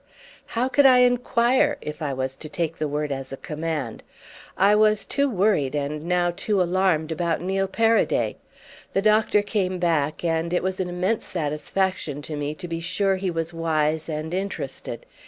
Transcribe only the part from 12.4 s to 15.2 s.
to be sure he was wise and interested.